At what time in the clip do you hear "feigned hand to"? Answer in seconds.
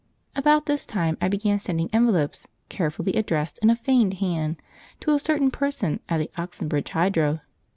3.75-5.11